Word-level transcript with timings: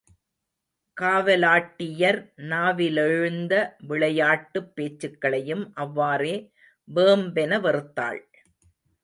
காவலாட்டியர் 0.97 2.19
நாவிலெழுந்த 2.43 3.53
விளையாட்டுப் 3.87 4.71
பேச்சுகளையும் 4.75 5.63
அவ்வாறே 5.75 6.35
வேம்பென 6.87 7.61
வெறுத்தாள். 7.61 8.21